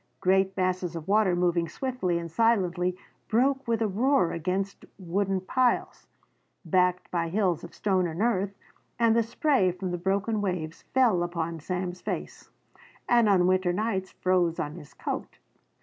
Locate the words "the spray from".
9.15-9.91